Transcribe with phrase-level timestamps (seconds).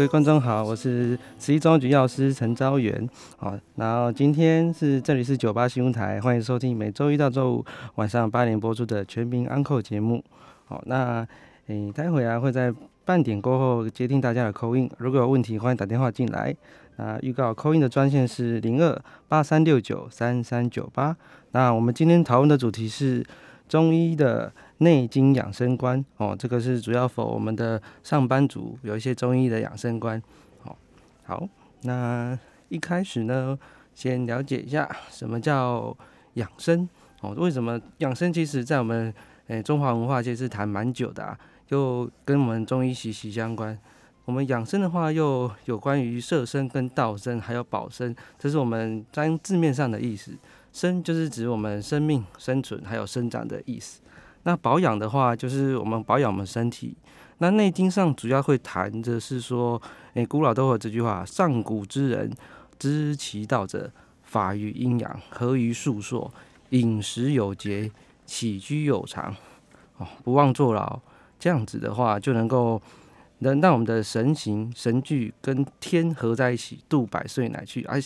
[0.00, 3.06] 各位观众好，我是慈济中央局药师陈昭元。
[3.36, 7.64] 好，然后今天是这里是九八新闻台，欢迎收听每周一到周五
[7.96, 10.24] 晚上八点播出的全民安扣节目。
[10.64, 11.28] 好，那
[11.66, 12.72] 诶，待会啊会在
[13.04, 16.56] 半点过后接听大家的扣音，如果有问题欢迎打电话进来。
[16.96, 18.98] 那预告扣音的专线是零二
[19.28, 21.14] 八三六九三三九八。
[21.50, 23.22] 那我们今天讨论的主题是
[23.68, 24.50] 中医的。
[24.80, 30.20] 内经养生观哦，这个是主要否我们的上班族有一些中医的养生观。
[30.62, 30.76] 好，
[31.24, 31.48] 好，
[31.82, 33.58] 那一开始呢，
[33.94, 35.94] 先了解一下什么叫
[36.34, 36.88] 养生
[37.20, 37.34] 哦？
[37.36, 38.32] 为什么养生？
[38.32, 39.12] 其实，在我们
[39.48, 41.38] 诶中华文化界是谈蛮久的啊，
[41.68, 43.78] 又跟我们中医息息相关。
[44.24, 50.32] 我们养生的话，又有关于摄生、跟道生，还有保生，这是我们在字面上的意思。
[50.72, 54.00] 生就是指我们生命、生存还有生长的意思。
[54.44, 56.96] 那保养的话，就是我们保养我们身体。
[57.38, 59.80] 那《内经》上主要会谈的是说，
[60.14, 62.30] 诶，古老都有这句话：上古之人
[62.78, 63.90] 知其道者，
[64.22, 66.30] 法于阴阳，合于术数，
[66.70, 67.90] 饮食有节，
[68.26, 69.34] 起居有常，
[69.96, 71.00] 哦，不忘坐牢。
[71.38, 72.80] 这样子的话，就能够
[73.38, 77.82] 能让我们的神形神具跟天合在一起，度百岁乃去。
[77.84, 77.98] 而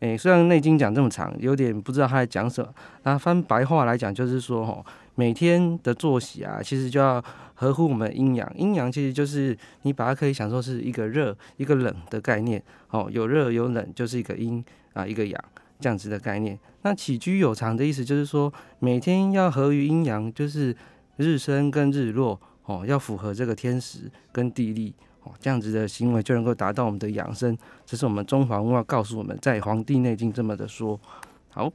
[0.00, 2.72] 诶，虽然《内经》讲这么长，有点不知道他在讲什么。
[3.02, 4.84] 那翻白话来讲，就是说，吼。
[5.18, 7.20] 每天的作息啊，其实就要
[7.54, 8.48] 合乎我们阴阳。
[8.56, 15.44] 阴阳其实就是你把它可以想说是一个热一个冷的概念哦，有热有冷就是一个阴啊一个阳
[15.80, 16.56] 这样子的概念。
[16.82, 20.72] 那起居有常的意思就是说每天要合于阴阳，就是
[21.16, 27.58] 日升跟日落哦，要符合这个天时跟地利哦，这样子的行为就能够达到我们的养生。
[27.84, 31.00] 这是我们中华文化告诉我们在《黄帝内经》这么的说。
[31.48, 31.72] 好。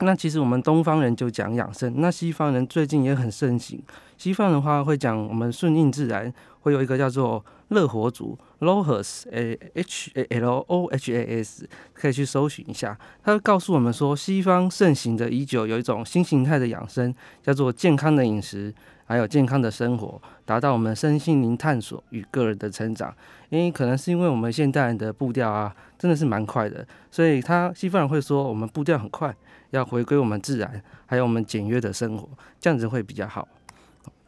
[0.00, 3.82] 那其实我们东方人就讲养生，那西方人最近也很盛行。
[4.18, 12.98] 西方的话会讲我们顺应自然，会有一个叫做乐活族 （Lohas） A H A L O H A S，可以去搜寻一下。
[13.22, 18.74] 他告诉我们说，西方盛行的已久，有一种新形态的养生，叫做健康的饮食，
[19.04, 23.14] 还有健康的生活，达到我们身心灵探索与个人的成长。
[23.50, 29.34] 因为可能是因为我们现代人的步调啊，真的是蛮快的，所以他西方人会说我们步调很快。
[29.74, 32.28] 要回归我们自然，还有我们简约的生活，
[32.60, 33.46] 这样子会比较好。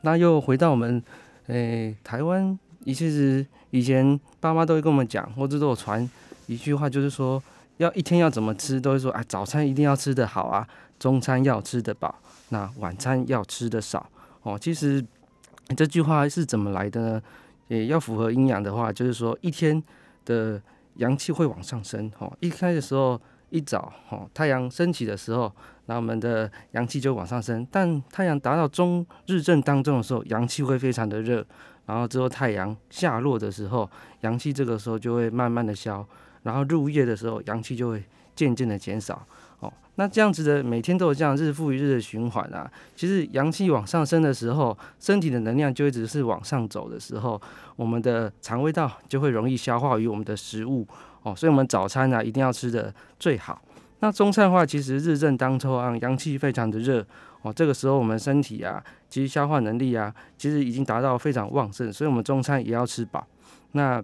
[0.01, 1.01] 那又回到我们，
[1.47, 6.09] 诶，台湾，其实以前爸妈都会跟我们讲，或者都有传
[6.49, 7.41] 一句话，就是说，
[7.77, 10.67] 要一天要怎么吃，都会说，啊，早餐一定要吃得好啊，
[10.99, 12.13] 中餐要吃得饱，
[12.49, 14.11] 那晚餐要吃得少。
[14.43, 15.05] 哦，其实
[15.77, 17.23] 这句话是怎么来的呢？
[17.69, 19.81] 也要符合阴阳的话，就是说，一天
[20.25, 20.61] 的
[20.97, 22.11] 阳气会往上升。
[22.19, 23.21] 哦，一开的时候。
[23.51, 25.51] 一早，哦，太阳升起的时候，
[25.87, 27.67] 那我们的阳气就往上升。
[27.71, 31.47] 但太阳达到中日正当中的时候，阳气会非常的热。
[31.87, 33.89] 然后之后太阳下落的时候，
[34.23, 36.05] 阳气这个时候就会慢慢的消。
[36.43, 38.03] 然后入夜的时候，阳气就会
[38.35, 39.25] 渐渐的减少。
[39.61, 42.69] 哦，那这样子的每天都有这样日复一日的循环啊。
[42.97, 47.41] 其实阳气往上升的时候，身体的能量就一直是往上走的时候，
[47.77, 50.85] 我们的肠胃道就会容易消化于我们的食物。
[51.27, 53.61] 哦，所以我们早餐呢一定要吃的最好。
[53.99, 57.05] 那中餐的话，其实日正当中啊，阳气非常的热
[57.43, 63.27] 哦，这个时候我们身体啊，其实消化能力啊，其实已经达到非常旺盛，所以我们中餐也要吃饱。
[63.73, 64.01] 那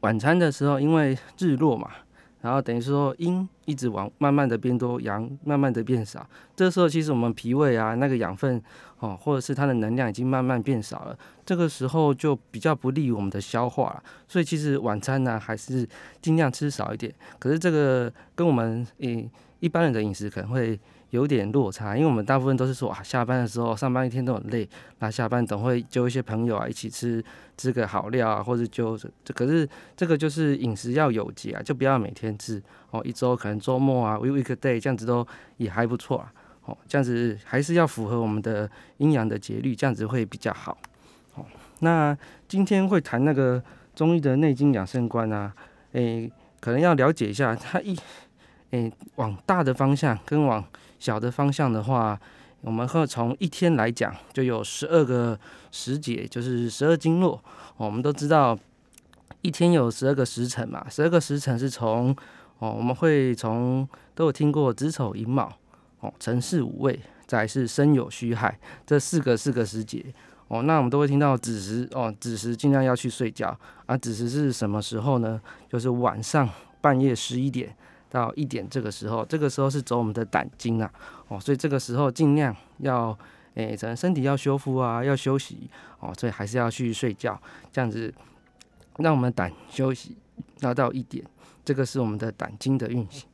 [0.00, 1.90] 晚餐的时候，因为日落嘛。
[2.40, 6.26] 然后等于说阴一直往慢慢的变多，阳慢慢的变少。
[6.54, 8.62] 这时候其实我们脾胃啊那个养分
[9.00, 11.18] 哦，或者是它的能量已经慢慢变少了。
[11.44, 14.02] 这个时候就比较不利于我们的消化了。
[14.26, 15.88] 所以其实晚餐呢还是
[16.20, 17.12] 尽量吃少一点。
[17.38, 19.28] 可是这个跟我们诶
[19.60, 20.78] 一般人的饮食可能会。
[21.10, 24.68] 有点落差，因为我们大部分都是说啊，下班的时候上班一天都很累，
[24.98, 27.24] 那下班总会揪一些朋友啊一起吃
[27.56, 35.26] 吃个好料啊，或者揪这可是这个就是饮食要有节啊，就不要每天吃哦，一周可能周末啊，week day 这样子都
[35.56, 36.32] 也还不错啊，
[36.66, 40.76] 哦，这样子还是要符合我们的阴阳的节律，这样子会比较好。
[41.36, 41.44] 哦，
[41.80, 42.16] 那
[42.46, 43.62] 今天会谈那个
[43.94, 45.54] 中医的内经养生观啊，
[45.92, 47.96] 诶，可能要了解一下它一
[48.70, 50.62] 诶往大的方向跟往
[50.98, 52.18] 小的方向的话，
[52.60, 55.38] 我们会从一天来讲，就有十二个
[55.70, 57.42] 时节，就是十二经络。
[57.76, 58.58] 我们都知道
[59.42, 62.14] 一天有十二个时辰嘛，十二个时辰是从
[62.58, 65.52] 哦，我们会从都有听过子丑寅卯
[66.00, 70.04] 哦，辰巳午未，再是申酉戌亥这四个四个时节
[70.48, 70.62] 哦。
[70.62, 73.56] 那我们都会听到子时哦，子时尽量要去睡觉
[73.86, 73.96] 啊。
[73.96, 75.40] 子时是什么时候呢？
[75.68, 76.48] 就是晚上
[76.80, 77.76] 半夜十一点。
[78.10, 80.90] 到一点这个时候，这个时候是走我们的胆经啊，
[81.28, 83.16] 哦，所以这个时候尽量要，
[83.54, 85.68] 诶，咱身体要修复啊，要休息
[86.00, 87.38] 哦，所以还是要去睡觉，
[87.70, 88.12] 这样子
[88.96, 90.16] 让我们胆休息，
[90.60, 91.24] 那到一点，
[91.64, 93.28] 这个是我们的胆经的运行。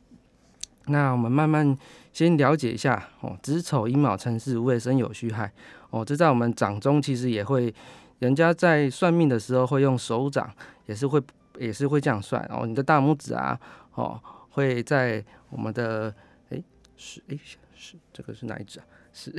[0.86, 1.78] 那我们慢慢
[2.12, 5.50] 先了解一下哦，子丑寅卯辰巳午未申酉戌亥
[5.90, 7.72] 哦，这在我们掌中其实也会，
[8.18, 10.52] 人家在算命的时候会用手掌，
[10.86, 11.22] 也是会
[11.58, 13.56] 也是会这样算哦，你的大拇指啊，
[13.94, 14.20] 哦。
[14.54, 16.14] 会在我们的
[16.50, 16.62] 哎
[16.96, 17.38] 是哎
[17.74, 18.86] 是这个是哪一指啊？
[19.12, 19.32] 是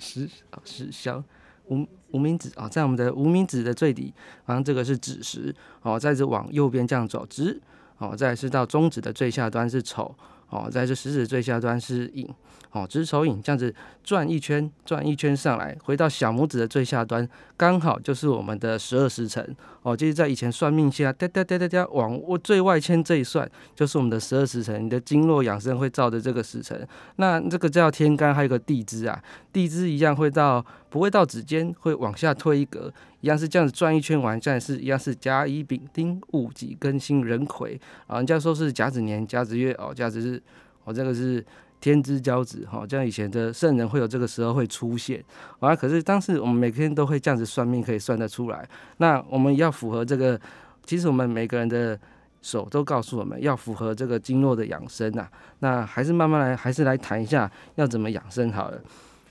[0.00, 1.22] 是啊是小
[1.68, 4.12] 无无名指啊，在我们的无名指的最底，
[4.44, 7.60] 好像这个是指食哦，再是往右边这样走直
[7.98, 10.14] 哦，再是到中指的最下端是丑
[10.54, 12.26] 哦，在这食指最下端是寅。
[12.70, 13.72] 哦，子丑寅这样子
[14.02, 19.56] 转一圈，转一圈上来，回到小拇指的最下端，刚好就是我们的十二时辰。
[19.82, 24.84] 哦，就是在以前算命下，哒哒哒哒哒往最外圈这一算，就是我们的十二时辰。
[24.84, 26.84] 你的经络养生会照着这个时辰。
[27.16, 29.22] 那这个叫天干，还有个地支啊，
[29.54, 32.92] 地支一样会到，不会到指尖，会往下推一格，
[33.22, 40.42] 一样是这样子转一圈完，这样是一样是甲乙丙丁戊己庚辛壬癸啊，人家说是甲子年、甲子月哦，甲子日，
[40.84, 41.42] 哦，这个是。
[41.80, 45.22] 天之骄子，哈，像以前的圣人会有这个时候会出现，
[45.60, 48.66] 啊，可是当时我们每天都会这样子算命，可以算得出来。
[48.96, 50.40] 那我们要符合这个，
[50.86, 51.98] 其实我们每个人的
[52.40, 55.28] 手都告诉我们要符合这个经络的养生呐。
[55.58, 58.80] 那还是慢慢来，还是来谈一下要怎么养生好了。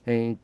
[0.05, 0.37] 诶，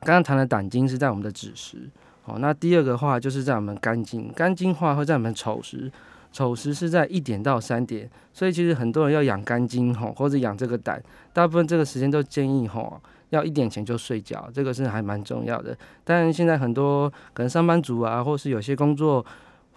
[0.00, 1.88] 刚刚谈的胆经是在我们的子时，
[2.22, 5.90] 好，那第二个话就是在我们肝经，肝经话会在我们丑时。
[6.30, 11.02] 丑时是在一点到三点，所以其实很多人要养肝经吼，或者养这个胆，
[11.32, 13.00] 大部分这个时间都建议吼，
[13.30, 15.76] 要一点前就睡觉，这个是还蛮重要的。
[16.04, 19.24] 但现在很多可能上班族啊，或是有些工作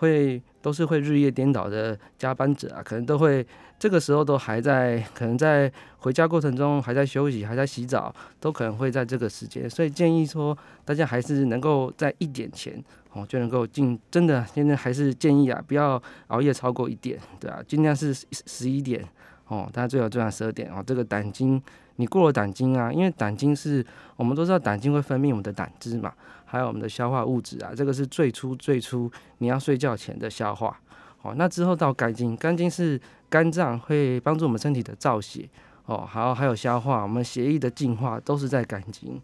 [0.01, 3.45] 会都是会日夜颠倒的加班者啊，可能都会
[3.79, 12.83] 这个时候都还在，可能在回家过程中还在休息，还在洗澡，都可能会在这个时间，所以建议说大家还是能够在一点前。
[13.13, 19.05] 哦，就能够进，真的现在还是建议啊，不要熬夜超过一点，对啊，尽量是十一点
[19.49, 20.81] 哦，大家最好最晚十二点哦。
[20.87, 21.61] 这个胆经，
[21.97, 26.13] 你过了胆经啊，因为胆经是我们都知道胆经会分泌我们的胆汁嘛，
[26.51, 30.77] 还有我们的消化物质啊，这个是最初最初你要睡觉前的消化。
[31.21, 32.99] 哦，那之后到肝经，肝经是
[33.29, 35.47] 肝脏会帮助我们身体的造血
[35.85, 39.21] 哦，好还有消化，我们血液的净化都是在肝经。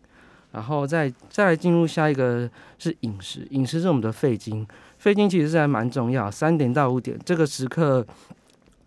[0.54, 4.66] 然后再再进入下一个是饮食，饮食是我们的肺经，
[4.98, 8.08] 肺经其实是还蛮重要，三点到五点这个时刻，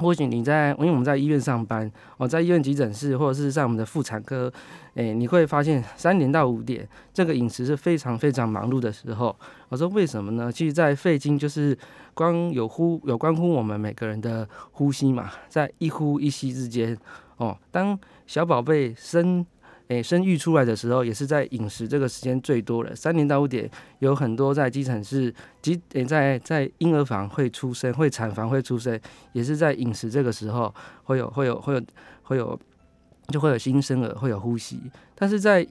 [0.01, 4.53] 或许你在，因为我们在医院上班，我在医院急诊室或者是在我们的妇产科，
[4.95, 9.37] 诶，你会发现三点到五点这个饮食是非常非常忙碌的时候。
[9.69, 10.51] 我说为什么呢？
[10.51, 11.77] 其实，在肺经就是
[12.15, 16.97] 光有呼有关乎我们每个人的呼吸嘛，在一呼一吸之间，
[17.37, 19.47] 哦，当小宝贝生。
[19.91, 28.99] 诶，生育出来的时候也是在饮食这个时间最多的，三点到五点有很多在急诊室、急诶在在婴儿房会出生，会产房会出生，
[29.33, 31.83] 也是在饮食这个时候会有会有会有
[32.23, 32.57] 会有
[33.29, 34.81] 就会有新生儿会有呼吸，
[35.17, 35.67] 但是在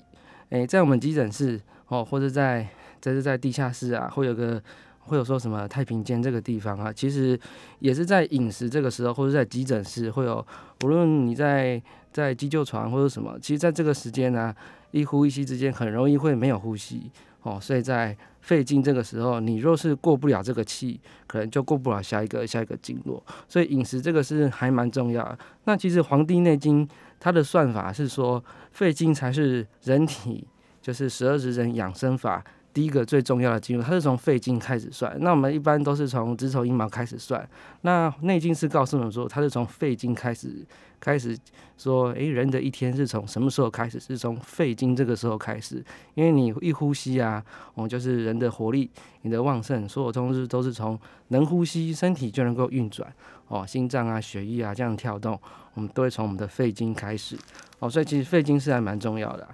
[0.49, 1.57] 诶在我们急诊室
[1.87, 2.67] 哦，或者在
[2.99, 4.61] 这是在地下室啊，会有个
[5.09, 7.37] 会有说什么太平间这个地方啊，其实
[7.79, 10.45] 也是在饮食这个时候，或者在急诊室会有，
[10.85, 11.81] 无论你在。
[12.11, 14.51] 在急救床或者什么，其实在这个时间呢，
[14.89, 17.11] 一呼一吸之间很容易会没有呼吸
[17.43, 25.37] 哦，所以在肺经这个时候，你若是过不了这个气，可能就过不了下一个下一个经络，所以饮食这个是还蛮重要。
[25.65, 26.83] 那其实《黄帝内经》
[27.19, 30.47] 它的算法是说，肺经才是人体
[30.81, 32.43] 就是十二时辰养生法。
[32.73, 35.17] 第一个最重要的经络，它是从肺经开始算。
[35.21, 37.47] 那我们一般都是从子丑寅卯开始算。
[37.81, 40.65] 那内经是告诉我们说，它是从肺经开始，
[40.99, 41.37] 开始
[41.77, 43.99] 说，诶，人的一天是从什么时候开始？
[43.99, 45.83] 是从肺经这个时候开始。
[46.13, 48.89] 因为你一呼吸啊，我们就是人的活力，
[49.23, 50.97] 你的旺盛，所有东西都是从
[51.29, 53.11] 能呼吸，身体就能够运转
[53.47, 55.39] 哦，心脏啊、血液啊这样跳动，
[55.73, 57.35] 我们都会从我们的肺经开始
[57.79, 57.89] 哦。
[57.89, 59.47] 所以其实肺经是还蛮重要的。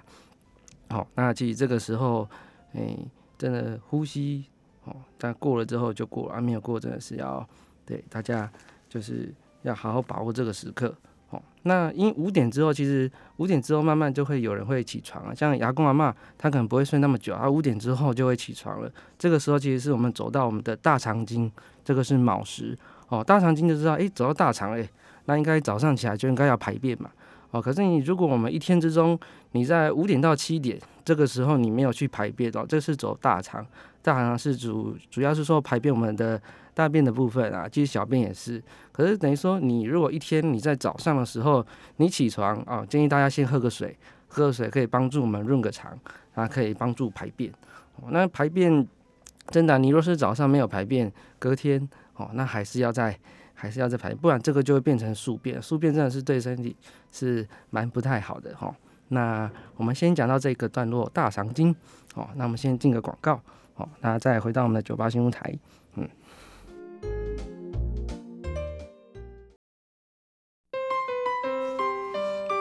[0.90, 2.28] 好，那其实这个时候。
[2.76, 2.96] 哎，
[3.38, 4.44] 真的呼吸
[4.84, 7.46] 哦，但过了之后就过了，啊，没有过真的是要
[7.84, 8.50] 对大家
[8.88, 10.94] 就是要好好把握这个时刻
[11.30, 18.92] 哦，那因为五点之后，其实五点之后慢慢就会有人会起床啊，像牙公阿妈，他可能不会睡那么久啊，五点之后就会起床了。
[19.18, 21.50] 这个时候其实是我们走到我们的大肠经，
[21.84, 22.78] 这个是卯时
[23.08, 24.88] 哦，大肠经就知道，诶，走到大肠诶，
[25.24, 27.10] 那应该早上起来就应该要排便嘛。
[27.50, 29.18] 哦，可是你如果我们一天之中，
[29.52, 33.64] 你在五点到七点这个时候你没有去排便哦，这是走大肠，
[34.02, 36.40] 大肠是主主要是说排便我们的
[36.74, 38.62] 大便的部分啊，其实小便也是。
[38.92, 41.64] 可是等于说你如果一天你在早上的时候
[41.96, 43.96] 你起床啊，建议大家先喝个水，
[44.28, 45.96] 喝个水可以帮助我们润个肠，
[46.34, 47.52] 啊，可以帮助排便。
[48.10, 48.86] 那排便
[49.48, 53.18] 真的，你若是早上没有排便，隔天哦，那还是要在。
[53.58, 55.60] 还是要再排，不然这个就会变成宿便。
[55.60, 56.76] 宿便真的是对身体
[57.10, 58.72] 是蛮不太好的哈。
[59.08, 61.74] 那我们先讲到这个段落，大肠经
[62.14, 62.28] 哦。
[62.34, 63.40] 那我们先进个广告
[63.76, 65.58] 哦，那再回到我们的九八新闻台，
[65.94, 66.06] 嗯。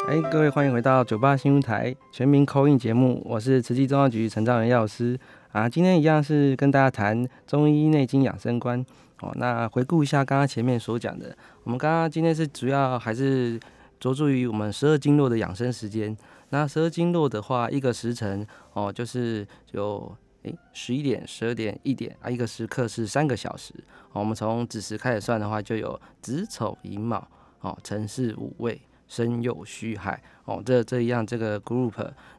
[0.08, 5.20] 哎，各位欢迎回到九八新闻台全民口音节目，我是慈济中央局陈兆元药师
[5.52, 5.68] 啊。
[5.68, 8.86] 今天一样是跟大家谈中医内经养生观。
[9.22, 13.58] 哦，那回顾一下刚刚前面所讲的，我们刚刚今天是主要还是
[13.98, 16.16] 着重于我们十二经络的养生时间。
[16.50, 23.74] 那十二经络的话，一个时辰哦，就是有诶十一点、十二点、一点啊，一个时刻是三个小时。
[24.12, 27.26] 我们从子时开始算的话，就有子丑寅卯
[27.62, 31.94] 哦，辰巳午未申酉戌亥哦，这这一样这个 group，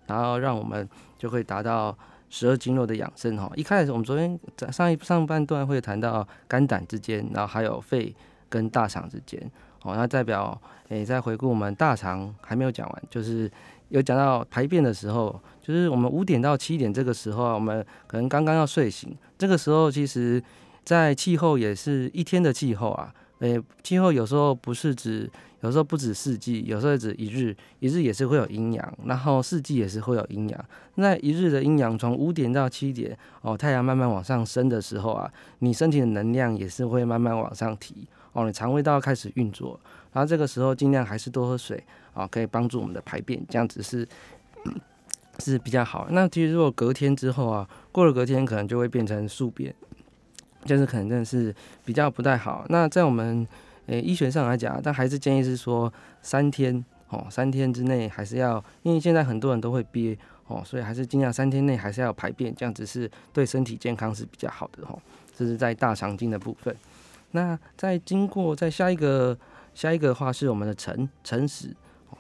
[0.07, 0.87] 然后让我们
[1.19, 1.97] 就会达到。
[2.29, 8.15] 十二经络的养生哈，一开始我们昨天在上一上半段会谈到肝胆之间，然后还有肺
[8.49, 9.41] 跟大肠之间。
[9.83, 13.49] 哦，那代表诶在回顾我们大肠还没有讲完，就是
[13.89, 20.43] 有讲到排便的时候，就是我们五点到七点这个时候啊，我们可能刚刚要睡醒，这个时候其实
[20.85, 25.31] 在气候也是一天的气候啊，诶气候有时候不是指。
[25.63, 30.65] 有时候不止四季，有时候指一日，一日也是会有阴阳，然后四季也是会有阴阳。
[30.97, 35.29] 那一日的阴阳从五点到七点，哦，太阳慢慢往上升的时候啊，
[35.61, 39.81] 你身体的能量也是会慢慢往上提，哦，你肠胃道开始运作，
[40.13, 44.07] 然后这个时候尽量还是多喝水，啊，可以帮助我们的排便，这样子是
[45.39, 46.07] 是比较好。
[46.11, 49.75] 那其实如果隔天之后啊，过了隔天可能就会变成宿便，
[50.67, 51.55] 就是可能真的是
[51.85, 52.67] 比较不太好。
[52.69, 53.47] 那在我们
[53.87, 60.19] 诶，医学上来讲，但还是建议是说三天哦，三天之内还是要，因为现在很多人都会憋
[60.49, 64.99] 哦，所以还是尽量三天内还是要排便，这样子是对身体健康是比较好的哦。
[65.37, 66.75] 这是在大肠经的部分。
[67.33, 69.37] 那在经过在下一个
[69.75, 71.69] 下一个的话是我们的晨晨时，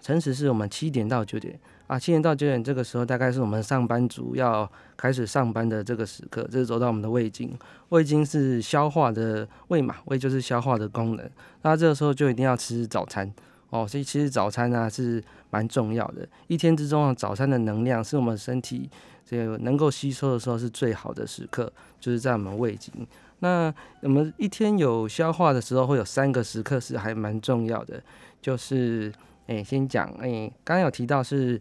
[0.00, 1.58] 晨时是我们七点到九点。
[1.86, 6.46] 啊，七点到九点这个时候，大概是我们上班族要开始上班的这个时刻。
[6.50, 7.56] 这是走到我们的胃经，
[7.90, 11.30] 胃经是消化的胃嘛，胃就是消化的功能。
[11.62, 13.32] 那这个时候就一定要吃早餐
[13.70, 13.86] 哦。
[13.86, 16.26] 所以其实早餐呢是蛮重要的。
[16.48, 18.90] 一天之中啊，早餐的能量是我们身体
[19.24, 22.92] 这个能够吸收的时候是最好的时刻，就是在我们胃经。
[23.40, 28.02] 那我们一天有消化的时候，会有三个时刻是还蛮重要的，
[28.40, 29.12] 就是
[29.46, 31.60] 诶，先讲诶，刚刚有提到是。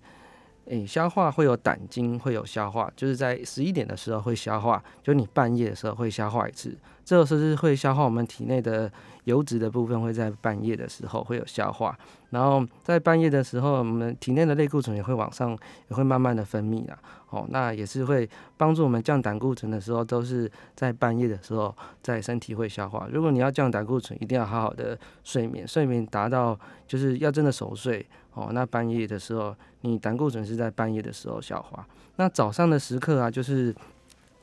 [0.66, 8.92] 诶，消化会有胆经会有消化，就是在十一点的时候会消化，就你半夜的时候会消化一次，这个时候是会消化我们体内的
[9.26, 11.96] 油脂的部分，会在半夜的时候会有消化，
[12.32, 15.52] 然后在半夜的时候，我们体内的类固醇也会往上，
[15.90, 16.98] 也会慢慢的分泌啊，
[17.30, 23.08] 哦，那也是会帮助我们降胆固醇的时候，都是在半夜的时候在身体会消化。
[23.12, 28.04] 如果你要降胆固醇，一定要好好的睡眠，睡眠达到就是要真的熟睡。
[28.34, 29.56] 哦，那半夜的时候，
[29.86, 31.88] 你胆固醇是在半夜的时候消化。
[32.16, 33.74] 那早上的时刻啊，就是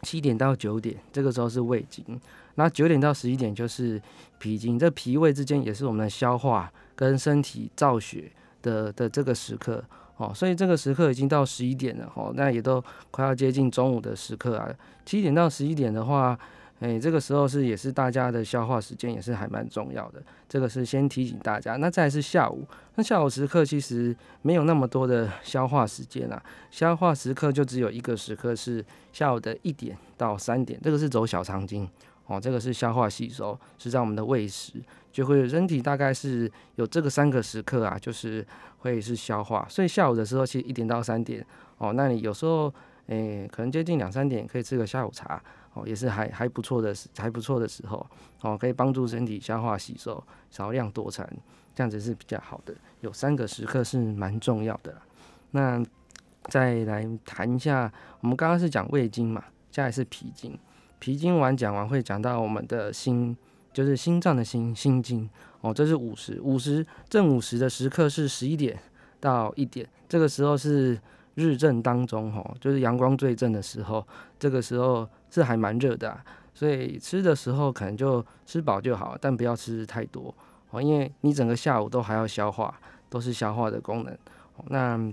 [0.02, 2.04] 七点到九点，这个时候是胃经。
[2.54, 4.00] 那九点到十一点就是
[4.38, 4.78] 脾经。
[4.78, 8.30] 这脾胃之间也是我们的消化跟身体造血
[8.62, 9.82] 的的这个时刻。
[10.16, 12.12] 哦，所以这个时刻已经到十一点了。
[12.14, 14.68] 哦，那也都快要接近中午的时刻啊。
[15.04, 16.38] 七点到十一点的话。
[16.82, 20.20] 哎，这个时候是也是大家的消化时间，也是还蛮重要的。
[20.48, 21.76] 这个是先提醒大家。
[21.76, 31.88] 那再是下午，那下午时刻其实没有那么多的消化时间啊，消化时刻就只有一个时刻是下午的一点到三点，这个是走小肠经
[32.26, 34.72] 哦，这个是消化吸收，是在我们的胃食，
[35.12, 38.44] 就会人体大概是有这个三个时刻啊，就是
[38.78, 39.64] 会是消化。
[39.70, 41.46] 所以下午的时候其实一点到三点
[41.78, 42.74] 哦，那你有时候
[43.06, 45.40] 诶可能接近两三点可以吃个下午茶。
[45.74, 48.06] 哦，也是还还不错的时，还不错的时候，
[48.42, 51.26] 哦，可以帮助身体消化吸收，少量多餐，
[51.74, 52.74] 这样子是比较好的。
[53.00, 54.94] 有三个时刻是蛮重要的。
[55.52, 55.82] 那
[56.44, 60.58] 再来谈一下，我们刚刚是讲胃经嘛，现在是脾经。
[60.98, 63.36] 脾经完讲完会讲到我们的心
[63.72, 65.28] 就是心脏的心心经
[65.60, 68.78] 哦，这是午时，午时正午时的时刻是十一点
[69.18, 71.00] 到一点，这个时候是
[71.34, 74.06] 日正当中哈，就是阳光最正的时候，
[74.38, 76.18] 这个时候是还蛮热的，
[76.52, 80.34] 所以吃的时候可能就吃饱就好，但不要吃太多
[80.70, 84.16] 哦，因为你整个下午都还要消化，都是消化的功能。
[84.66, 85.12] 那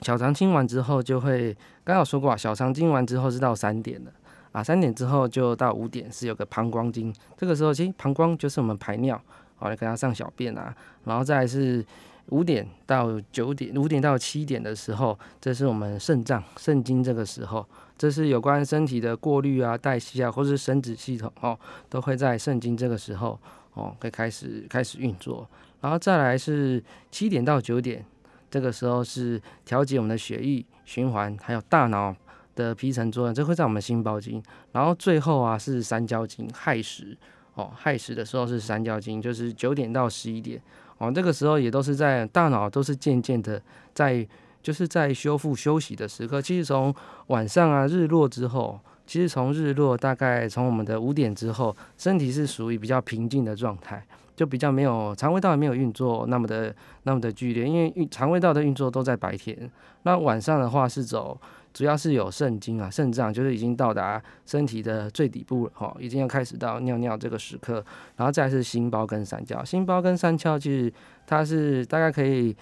[0.00, 4.12] 小肠清完之后，就会刚刚说过啊，小肠清完之后是到三点的
[4.52, 9.20] 啊，三点之后就到五点是有个膀胱经，这个时候其实膀胱就是我们排尿，
[9.56, 11.84] 好，你给它上小便啊，然后再是
[12.30, 17.66] 五点到九点，五点到七点的时候，这是我们肾脏肾经这个时候，
[17.96, 21.58] 这是有关身体的过滤啊、代谢啊，或是生殖系统哦，
[21.88, 23.38] 都会在肾经这个时候
[23.74, 25.48] 哦，会开始开始运作，
[25.80, 28.04] 然后再来是七点到九点。
[28.50, 32.16] 这个时候是调节我们的血液循环，还有大脑
[32.54, 34.42] 的皮层作用，这会在我们心包经。
[34.72, 37.14] 然后最后啊是三焦经亥时，
[37.56, 40.58] 哦亥时的时候是三焦经，就是九点到十一点，
[40.98, 43.60] 哦这个时候也都是在大脑都是渐渐的
[43.94, 44.26] 在
[44.62, 46.42] 就是在修复休息的时刻。
[46.42, 46.94] 其实从
[47.28, 54.04] 晚上啊日落之后，其实从日落大概从我们的五点之后，身体是属于比较平静的状态。
[54.36, 59.68] 就比较没有肠胃道没有运作那么的那么的剧烈，因为运肠胃道的运作都在白天。
[60.04, 61.36] 那晚上的话是走，
[61.78, 67.74] 主要是有肾经啊，肾脏就是已经到达身体的最底部了哈，已经要开始到尿尿这个时刻。
[68.16, 70.92] 然后再是心包跟三焦，心包跟三焦其实
[71.24, 72.52] 它是大概可以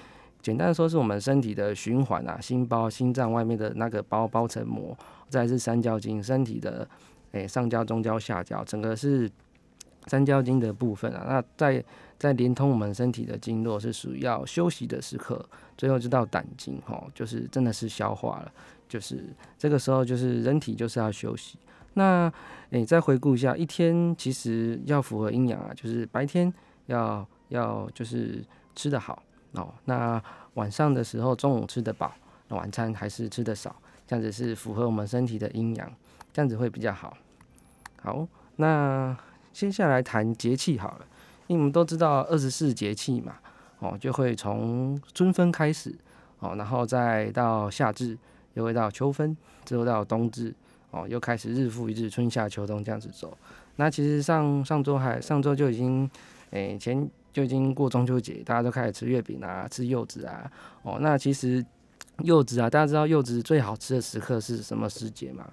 [0.42, 4.94] 简单的说是我们身体的循环啊，心包心脏外面的那个包包层膜，
[5.30, 6.86] 再是三焦经，身体的
[7.32, 9.30] 诶上焦、中焦、下焦，整个是。
[10.08, 11.84] 三焦经的部分啊，那在
[12.16, 15.44] 在连通我们身体的经络是属于要休息的时刻，
[15.76, 18.52] 最后就到胆经哈，就是真的是消化了，
[18.88, 19.24] 就是
[19.58, 21.58] 这个时候就是人体就是要休息。
[21.94, 22.32] 那
[22.70, 26.52] 你再回顾一下，一天其实要符合阴阳啊，就是白天
[26.86, 30.22] 要要就是吃得好哦，那
[30.54, 32.12] 晚上的时候中午吃得饱，
[32.48, 33.74] 晚餐还是吃得少，
[34.06, 35.92] 这样子是符合我们身体的阴阳，
[36.32, 37.16] 这样子会比较好。
[38.02, 38.26] 好，
[38.56, 39.16] 那。
[39.56, 41.06] 接下来谈节气好了，
[41.46, 43.36] 因为我们都知道二十四节气嘛，
[43.78, 45.96] 哦，就会从春分开始，
[46.40, 48.18] 哦，然后再到夏至，
[48.56, 50.52] 又会到秋分，之后到冬至，
[50.90, 53.36] 哦，又开始日复一日，春夏秋冬这样子走。
[53.76, 56.10] 那其实上上周还上周就已经，
[56.50, 60.50] 诶，前就已经过中秋节，大家都开始吃月饼啊，吃柚子啊，
[60.82, 61.64] 哦，那其实
[62.22, 65.46] 柚子啊，大家知道柚子最好吃的时刻是什么时节吗？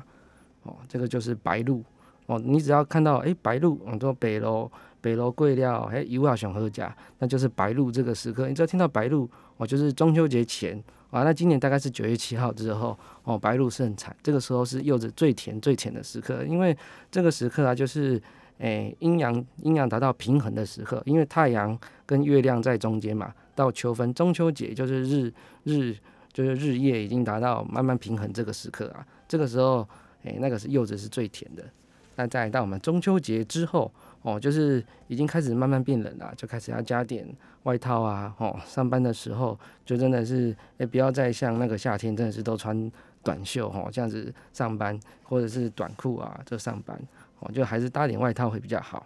[0.63, 1.83] 哦，这个就是白露。
[2.25, 8.47] 哦，你只要看到哎白露，我说北楼北楼贵料，哎油啊熊喝家，那就是白露这个时刻。
[8.47, 10.81] 你只要听到白露，哦就是中秋节前
[11.13, 16.75] 啊，那今年大概是九月七号之后，哦白露盛产，这个时候是柚子最甜最甜的时刻，因为
[17.11, 18.19] 这个时刻啊就是
[18.57, 25.31] 诶阴阳阴阳达到平衡的时刻，因为太阳跟月亮在中间嘛，到秋分中秋节就是日
[25.65, 25.95] 日
[26.31, 29.87] 就是日夜已经达到慢慢平衡这个时刻啊，这个时候
[30.23, 31.63] 诶那个是柚子是最甜的。
[32.15, 33.91] 那再到我们中秋节之后，
[34.23, 37.27] 哦，就是已经开始慢慢变冷了，就开始要加点
[37.63, 46.97] 外套啊，哦，上班的时候就真的是，哎，不要再像那个夏天，真的是都穿短袖哈，这样子上班，或者是短裤啊，就上班，
[47.39, 49.05] 哦，就还是搭点外套会比较好。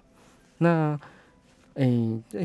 [0.60, 1.00] 那，
[1.74, 1.90] 哎，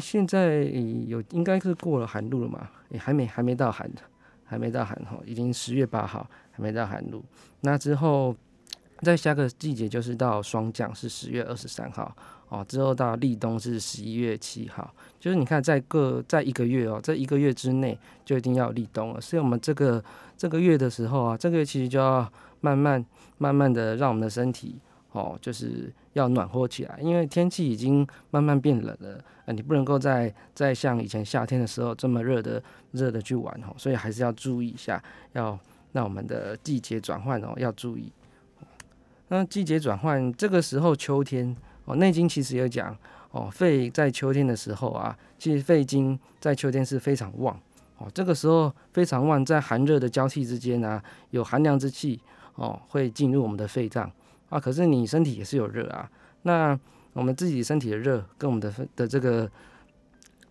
[0.00, 0.62] 现在
[1.06, 2.70] 有应该是过了寒露了嘛？
[2.90, 3.90] 哎，还没，还没到寒，
[4.44, 7.22] 还没到寒哈，已经十月八号，还没到寒露。
[7.60, 8.34] 那之后。
[9.04, 12.16] 在下个季节就是到霜降，是十月二十三号
[12.52, 12.64] 哦。
[12.68, 19.20] 之后到立冬是十一月七号，就是你看在各在一个月哦，这一个月之内就一定要立冬了。
[19.20, 20.02] 所以我们这个
[20.36, 23.04] 这个月的时候啊，这个月其实就要慢慢
[23.38, 24.76] 慢慢的让我们的身体
[25.12, 32.62] 哦，就是要暖和起来，因为天气已经慢慢变冷了啊，你不能够再再像以前夏天的时候这么热的
[32.92, 35.58] 热的去玩哦，所以还是要注意一下，要
[35.92, 38.12] 让我们的季节转换哦要注意。
[39.28, 42.96] 那季节转换这个时候，秋天哦，《内经》其实有讲
[43.30, 47.58] 哦，肺在秋天的时候啊，其实肺经在秋天是非常旺
[47.98, 48.08] 哦。
[48.14, 52.20] 这个时候非常旺，在寒热的交替之间啊，有寒凉之气
[52.54, 54.10] 哦，会进入我们的肺脏
[54.48, 54.60] 啊。
[54.60, 56.10] 可是你身体也是有热啊，
[56.42, 56.78] 那
[57.14, 59.50] 我们自己身体的热跟我们的的这个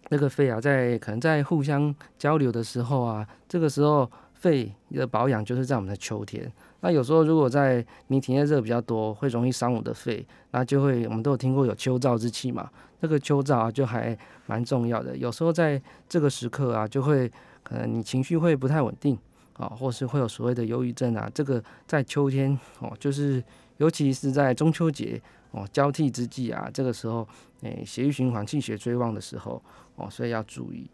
[0.09, 6.51] 那个肺啊，在可能在互相交流的时候啊，这个时候肺的保养就是在我们的秋天。
[6.81, 14.17] 那有时候如果在你体内热比较多，会容易伤我的肺，那就会我们都有听过有秋燥之气嘛，这个秋燥啊就还
[14.47, 15.15] 蛮重要的。
[15.15, 17.31] 有时候在这个时刻啊，就会
[17.63, 19.17] 可能你情绪会不太稳定
[19.53, 23.43] 啊，或是会有所谓的忧郁症啊，这个在秋天哦，就是
[23.77, 27.27] 尤其是在中秋节哦交替之际啊，这个时候
[27.61, 29.61] 诶血液循环、气血追旺的时候
[29.95, 30.89] 哦，所以要注意。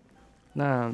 [0.53, 0.93] 那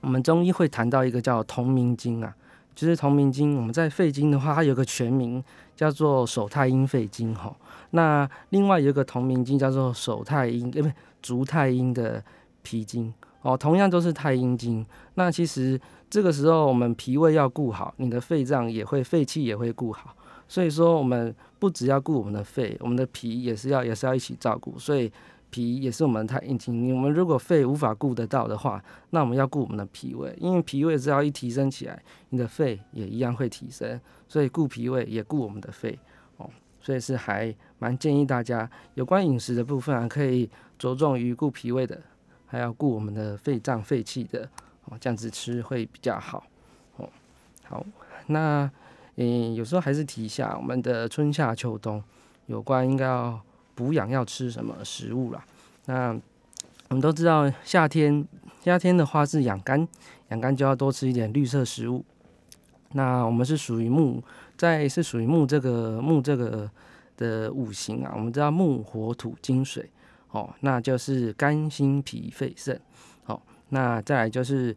[0.00, 2.36] 我们中医会谈到一个叫同名经啊，
[2.74, 3.56] 就是同名经。
[3.56, 5.42] 我们在肺经的话，它有个全名
[5.76, 7.54] 叫做手太阴肺经哈。
[7.90, 10.90] 那另外有一个同名经叫做手太阴，对不？
[11.22, 12.20] 足太阴的
[12.62, 14.84] 脾经哦，同样都是太阴经。
[15.14, 15.80] 那其实
[16.10, 20.16] 这个时候我们脾胃要顾好，你的肺脏也会肺气也会顾好。
[20.48, 24.78] 所以说我们不只要顾我们的肺，我们的脾也是要也是要一起照顾。
[24.78, 25.10] 所以
[25.52, 26.96] 脾也是我们太阴经。
[26.96, 34.00] 我们如果肺无法顾得到的话，那我们要顾我们的脾胃，因为脾胃只要一提升起来，你的肺也一样会提升。
[34.26, 35.98] 所以顾脾胃也顾我们的肺
[36.38, 36.48] 哦。
[36.80, 42.00] 所以是还蛮建议大家有关饮食的部分啊，可以着重于顾脾胃的，
[42.46, 44.48] 还要顾我们的肺脏肺气的
[44.86, 46.44] 哦，这样子吃会比较好
[46.96, 47.08] 哦。
[47.64, 47.86] 好，
[48.26, 48.68] 那
[49.16, 52.02] 嗯，有时候还是提一下我们的春夏秋冬
[52.46, 53.38] 有关应该要
[53.74, 55.44] 补养要吃什么食物啦。
[55.86, 56.08] 那
[56.88, 58.26] 我们都知道夏天
[58.62, 59.86] 夏天的话是养肝，
[60.28, 62.04] 养肝就要多吃一点绿色食物。
[62.92, 64.22] 那我们是属于木。
[64.54, 66.70] 在是属于木这个木这个
[67.16, 69.90] 的五行啊，我们知道木火土金水
[70.30, 72.80] 哦，那就是肝心脾肺肾
[73.26, 73.42] 哦。
[73.70, 74.76] 那再来就是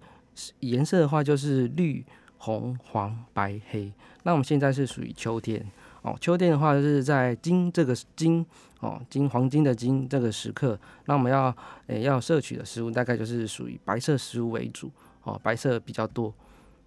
[0.62, 2.03] 颜色的话，就是绿
[2.39, 3.91] 红黄白黑。
[4.23, 5.63] 那我们现在是属于秋天
[6.06, 8.46] 哦，秋天的话就是在金这个金
[8.80, 11.54] 哦金黄金的金这个时刻，那我们要
[11.88, 14.91] 诶要摄取的食物大概就是属于白色食物为主
[15.24, 16.32] 哦，白色比较多。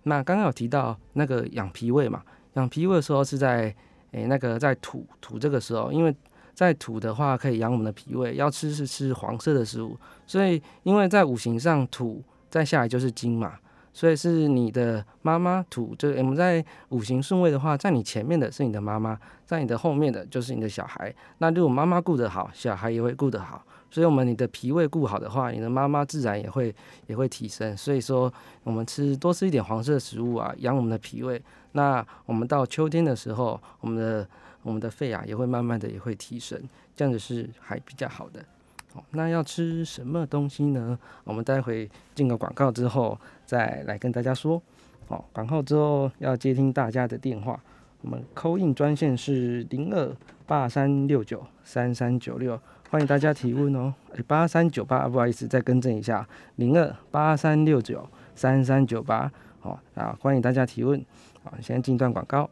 [0.05, 2.23] 那刚刚有提到那个养脾胃嘛。
[2.55, 3.75] 养脾胃的时候是在
[4.13, 6.15] 诶那个在土土这个时候，因为
[6.55, 13.59] 在土的话可以养我们的脾胃，要吃是吃黄色的食物，所以因为在五行上土再下来就是金嘛，
[13.99, 21.13] 所以是你的妈妈土，就我们在五行顺位的话，在你前面的是你的妈妈，在你的后面的就是你的小孩。
[21.39, 23.61] 那如果妈妈顾得好，小孩也会顾得好。
[23.91, 26.73] 所以，我们你的脾胃顾好的话，你的妈妈自然也会
[27.09, 27.77] 也会提升。
[27.77, 28.33] 所以说，
[28.63, 31.43] 我们吃多吃一点黄色食物啊，养我们的脾胃。
[31.73, 34.29] 那我们到秋天的时候，我们的
[34.63, 36.57] 我们的肺啊，也会慢慢的也会提升，
[36.95, 38.45] 这样子是还比较好的。
[38.93, 40.99] 好，那要吃什么东西呢？
[41.25, 44.61] 我们待会进个广告之后，再来跟大家说。
[45.07, 47.59] 好，广告之后要接听大家的电话，
[48.03, 52.59] 我们扣印专线是零二八三六九三三九六。
[52.91, 53.93] 欢迎大家提问哦，
[54.27, 61.05] 八三九八，不好意思，再更正一下，零二八三六九三三九八，好啊，欢迎大家提问，
[61.43, 62.49] 好，先进段广告。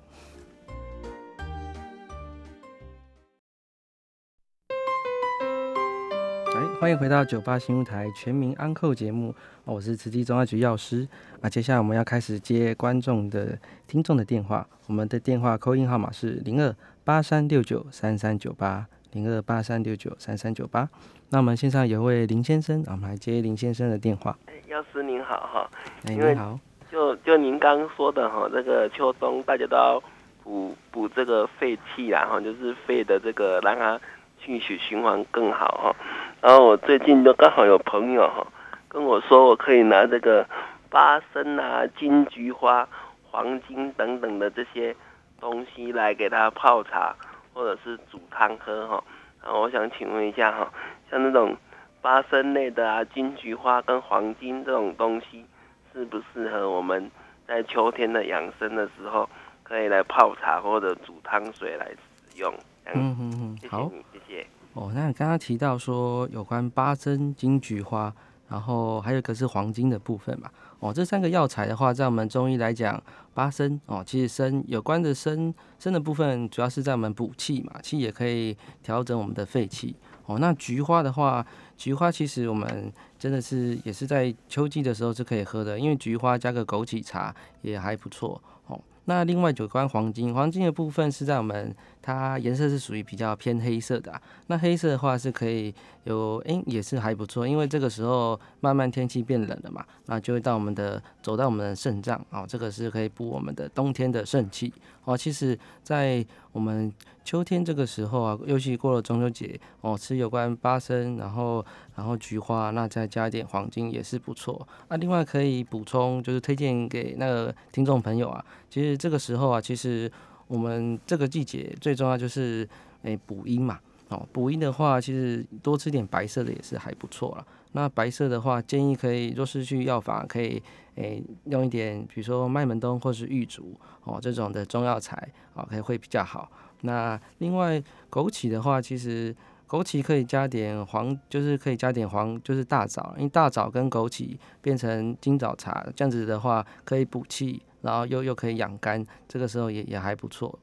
[6.86, 11.04] 欢迎回到九八新闻台全民安扣节目，我是慈济中药局药师
[11.40, 16.72] 啊，接下来我们要开始接观众的听众的电话，我们的电话扣音号码是零二
[17.02, 18.86] 八三六九三三九八。
[19.10, 20.88] 零二八三六九三三九八，
[21.30, 24.38] 那我们线上有位林先生，我们来接林先生的电话。
[24.68, 25.68] 药师您好哈，
[26.04, 26.56] 哎，您好，
[26.92, 30.00] 就就您刚说的哈，这个秋冬大家都要
[30.44, 34.00] 补补这个肺气啦哈，就是肺的这个让它
[34.40, 35.96] 气血循环更好哈。
[36.40, 38.46] 然后我最近就刚好有朋友哈
[38.88, 40.46] 跟我说，我可以拿这个
[40.90, 42.88] 八参啊、金菊花、
[43.30, 44.94] 黄金等等的这些
[45.40, 47.14] 东西来给他泡茶。
[47.56, 49.02] 或者是煮汤喝哈，
[49.42, 50.70] 然后我想请问一下哈，
[51.10, 51.56] 像那种
[52.02, 55.42] 八参类的啊，金菊花跟黄金这种东西，
[55.90, 57.10] 适不适合我们
[57.48, 59.26] 在秋天的养生的时候，
[59.62, 62.52] 可以来泡茶或者煮汤水来使用？
[62.92, 64.46] 嗯嗯嗯，好，谢谢。
[64.76, 68.14] 哦，那你刚刚提到说有关八珍、金菊花，
[68.46, 70.50] 然后还有一个是黄金的部分嘛？
[70.80, 79.96] 哦，这三个药材的话，在我们中医来讲，八参哦，其实参有关的参参的部分，主要是在我们补气嘛，气也可以调整我们的肺气。
[80.26, 81.46] 哦，那菊花的话，
[81.78, 88.38] 菊花其实我们真的是也是在秋季的时候是可以喝的，因为菊花加个枸杞茶也还不错。
[88.66, 91.74] 哦，那另外有关黄金，黄金的部分是在我们。
[92.06, 105.16] 它颜色是属于比较偏黑色的，啊那黑色的话是可以有，诶，也是还不错，因为这个时候慢慢天气变冷了嘛，那就会到我们的走到我们的肾脏啊，这个是可以补我们的冬天的肾气哦。
[105.16, 106.92] 其实，在我们
[107.24, 111.64] 秋天这个时候啊，尤其过了中秋节哦，吃有关八参，然后
[111.96, 114.64] 然后菊花，那再加一点黄金也是不错。
[114.90, 120.08] 那另外可以补充，就是推荐给那个听众朋友啊，其实这个时候啊，其实。
[120.48, 122.68] 我们这个季节最重要就是
[123.02, 123.78] 诶补阴嘛，
[124.08, 127.46] 哦补阴的话，其实多吃点白色的也是还不错了。
[127.72, 130.62] 那白色的话，建议可以若是去药房可以
[130.94, 136.50] 诶用一点，比如说麦门冬或是玉竹哦这种的中药材哦，可以会比较好
[136.82, 139.34] 那另外枸杞的话，其实
[139.68, 150.56] 枸杞可以加点黄，就是可以加点黄，就是大枣，因为大枣跟枸杞变成金枣茶，这样子的话可以补气，然后又又可以养肝，这个时候也也还不错。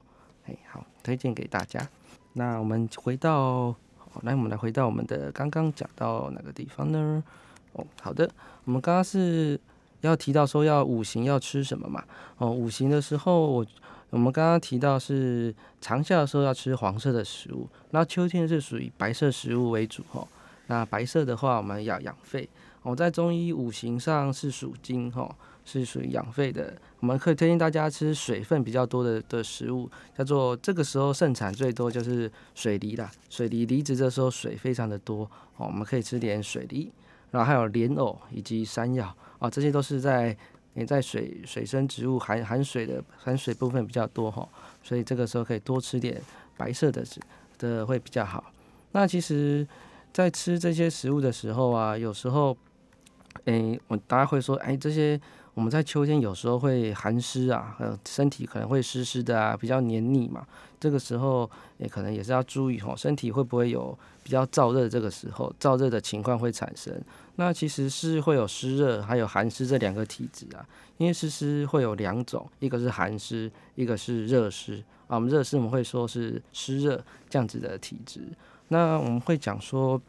[0.46, 1.86] 哎，好，推荐给大家。
[2.34, 3.76] 那我们回到，
[4.22, 7.24] 来，我们来回到我们的刚刚讲到哪个地方呢？
[7.74, 8.30] 哦，好的，
[8.64, 9.60] 我们刚刚是
[10.02, 12.04] 要提到说要五行要吃什么嘛？
[12.38, 13.66] 哦，五行的时候，我
[14.14, 20.24] 我们刚刚提到是长夏的时候要吃黄色的食物，那秋天是属于白色食物为主哈。
[20.68, 22.48] 那白色的话，我们要养肺。
[22.84, 25.36] 我在中医五行上是属金哈。
[25.66, 33.10] 是属于养肺的，我们可以推荐大家吃水分比较多的的食物，叫做这个时候盛产最多就是水梨啦。
[33.30, 35.24] 水梨梨子这时候水非常的多
[35.56, 36.92] 哦，我们可以吃点水梨，
[37.32, 40.38] 然后还有莲藕以及山药啊，这些都是在
[40.74, 44.48] 你在水水生植物含含水的含水部分比较多哈，
[44.82, 46.22] 所以这个时候可以多吃点
[46.58, 47.04] 白色的
[47.58, 48.52] 的会比较好。
[48.92, 49.68] 那其实，
[50.12, 52.58] 在吃这些食物的时候啊，有时候，
[53.46, 55.20] 诶，我大家会说，哎，这些。
[55.54, 60.46] 我们在秋天有时候会寒湿啊，呃，身体可能会湿湿的啊，比较黏腻嘛。
[60.80, 64.90] 这个时候也可能也是要注意哦，身体会不会有比较燥热？
[64.90, 66.94] 这个时候燥热的情况会产生。
[67.36, 70.66] 那其实是会有湿热还有寒湿这两个体质啊。
[70.98, 75.16] 因为湿湿会有两种，一个是寒湿，一个是热湿啊。
[75.16, 78.22] 我们热湿我们会说是湿热这样子的体质。
[78.70, 80.02] 那我们会讲说。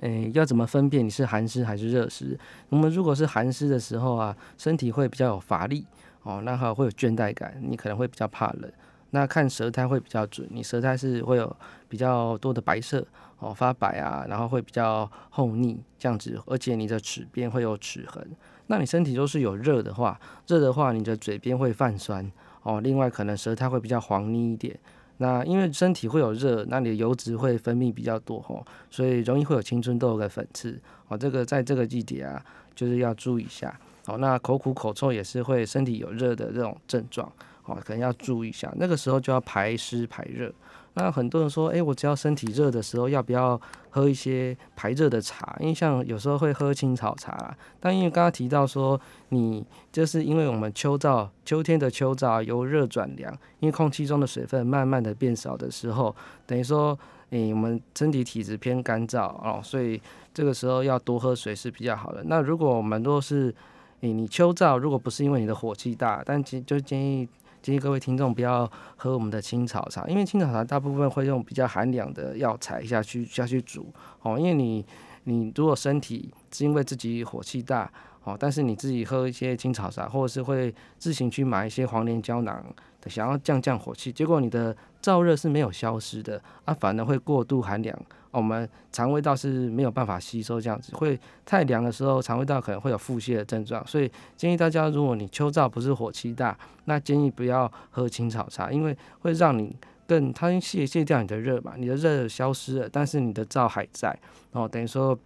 [0.00, 2.38] 诶，要怎么分辨你是寒湿还是热湿？
[2.68, 5.86] 我们如果是寒湿的时候啊，身体会比较有乏力
[6.22, 8.70] 哦，那还会有倦怠感，你可能会比较怕冷。
[9.10, 11.54] 那看舌苔会比较准，你舌苔是会有
[11.88, 13.04] 比较多的白色
[13.40, 18.26] 哦，发白啊，然后会比较厚腻这样子，而且你的齿边会有齿痕。
[18.68, 22.30] 那你身体都是有热的话，热的话你的嘴边会泛酸
[22.62, 24.78] 哦，另外可能舌苔会比较黄腻一点。
[25.22, 31.18] 那因为身体会有热，那你的油脂会分泌比较多吼，所以容易会有青春痘的粉刺哦。
[31.18, 32.42] 这个在这个季节啊，
[32.74, 34.16] 就是要注意一下哦。
[34.16, 37.30] 那口苦口臭也是会身体有热的这种症状
[37.66, 38.72] 哦，可能要注意一下。
[38.76, 40.50] 那个时候就要排湿排热。
[40.94, 43.58] 那很多人说，哎，我只要身体热的时候，要不要
[43.90, 45.56] 喝一些排热的茶？
[45.60, 56.98] 因为像有时候会喝青草茶，但因为刚刚提到说，你就是因为我们秋燥，秋天的秋燥由热转凉，因为空气中的水分慢慢的变少的时候，等于说，
[57.30, 60.00] 诶，我们身体体质偏干燥哦，所以
[60.34, 62.24] 这个时候要多喝水是比较好的。
[62.24, 63.54] 那如果我们都是，
[64.00, 67.28] 诶，你秋燥如果不是因为你的火气大，但就建议。
[67.62, 73.92] 建议各位听众不要喝我们的青草茶，因为青草茶大部分会用比较寒凉的药材下去下去煮
[74.22, 74.38] 哦。
[74.38, 74.84] 因为你
[75.24, 77.92] 你如果身体是因为自己火气大
[78.24, 82.62] 哦，但是你自己喝一些青草茶，或者是会自行去买一些黄连胶囊，
[83.06, 87.98] 想要降降火气，结果你的燥热是没有消失的啊，反而会过度寒凉。
[88.30, 99.74] 我们肠胃道是没有办法吸收这样子，会太凉的时候，肠胃道可能会有腹泻的症状，所以建议大家，如果你秋燥不是火气大，那建议不要喝青草茶，因为会让你
[100.06, 104.16] 更它泄泄掉你的热嘛，你的热消失了，但是你的燥还在，
[104.52, 105.18] 哦等于说。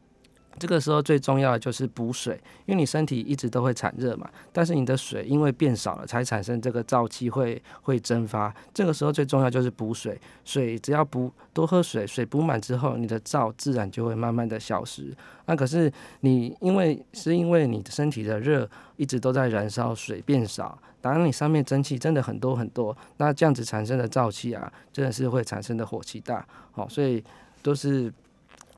[0.59, 8.55] 这个时候最重要的就是补水，因为你身体一直都会产热嘛，但是你的水因为变少了，才产生这个燥气会会蒸发。
[8.73, 15.15] 这个时候最重要就是补水，水只要补多喝水，水补满之后，你的燥自然就会慢慢的消失。
[15.47, 26.47] 那可是你因为是因为你的身体的热一直都在燃烧，水变少，当然你上面蒸汽真的很多很多，那这样子产生的燥气啊，真的是会产生的火气大。
[26.71, 27.23] 好，所以
[27.63, 28.13] 都是。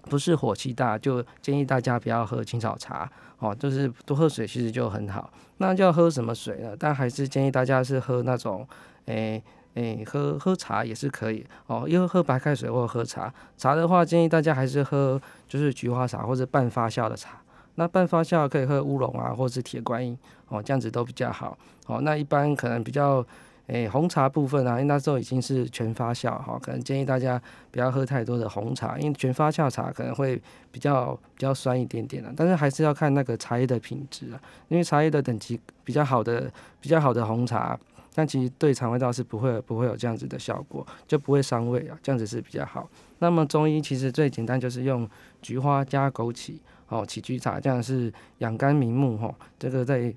[0.08, 5.30] 不是火气大，就建议大家不要喝青草茶哦，就是多喝水，其实就很好。
[5.58, 6.74] 那要喝什么水呢？
[6.78, 8.66] 但还是建议大家是喝那种，
[9.06, 9.42] 诶
[9.74, 13.32] 诶，喝喝茶也是可以哦，因为喝白开水或喝茶。
[13.58, 17.40] 茶的话，建议大家还是喝就是菊花茶或者半发酵的茶。
[17.74, 20.16] 那半发酵可以喝乌龙啊，或是铁观音
[20.48, 22.00] 哦，这样子都比较好哦。
[22.00, 23.26] 那一般可能比较。
[23.66, 32.32] 诶，红茶部分啊，因为那时候已经是全发酵哈，可能建议大家不要喝太多的红茶，因为全发酵茶可能会比较比较酸一点点的。
[32.36, 36.50] 但是还是要看那个茶叶的品质啊，因为茶叶的等级比较好的
[36.80, 37.76] 比较好的红茶，
[38.14, 42.88] 但其实对肠胃道是不会不会有这样子的效果，就不会伤胃啊，这样子是比较好。
[43.18, 45.08] 那么中医其实最简单就是用
[45.42, 46.54] 菊花加枸杞
[46.88, 50.14] 哦，杞菊茶这样是养肝明目哈，这个在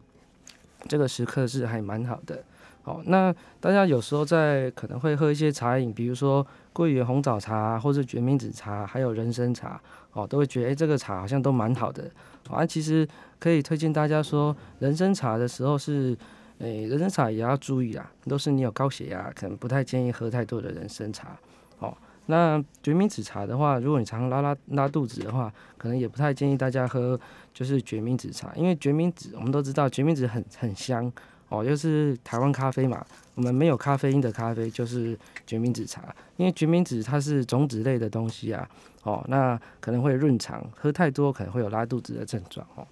[0.87, 2.43] 这个时刻是还蛮好的。
[2.89, 9.79] 哦，那大家有时候在可能会喝一些茶饮，比如说桂圆红枣茶，或者决明子茶，还有人参茶，
[10.11, 12.09] 哦，都会觉得哎，这个茶好像都蛮好的。
[12.49, 16.17] 啊，其实可以推荐大家说，人参茶的时候是，
[16.57, 21.37] 诶，人参茶也要注意啊，都是你有高血压，可能不太建议喝太多的人参茶。
[21.77, 27.19] 哦，那决明子茶的话，如果你常常拉拉拉肚子的话，可能也不太建议大家喝，
[27.53, 31.11] 就是决明子茶，因为决明子我们都知道，决明子很很香
[31.49, 38.69] 哦，就是台湾咖啡嘛，我们没有咖啡因的咖啡就是决明子茶，因为决明子它是种子类的东西啊，
[39.03, 42.87] 哦，那可能会润肠，喝太多可能会有拉肚子的症状哦。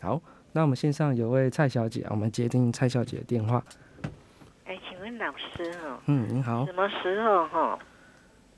[0.00, 0.20] 好。
[0.52, 3.62] 那我们线上有位蔡小姐，我们接听蔡小姐的电话。
[4.64, 7.78] 哎，请问老师哦，嗯，您好，什么时候哈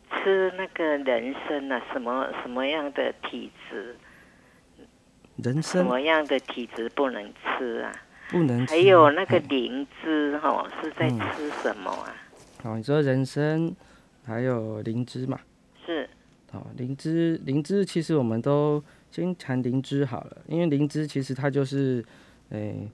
[0.09, 1.79] 吃那个人参呢？
[1.93, 3.95] 什么什么样的体质？
[5.37, 7.93] 人参什么样的体质不能吃啊？
[8.33, 8.67] 不能。
[8.67, 12.13] 还有那个灵芝哈，是在吃什么啊？
[12.65, 13.73] 哦，你说人参
[14.25, 15.39] 还有灵芝嘛？
[15.87, 16.09] 是。
[16.51, 18.83] 哦，灵芝，灵芝其实我们都。
[19.15, 22.03] 先谈灵芝好了，因为灵芝其实它就是，
[22.49, 22.89] 诶，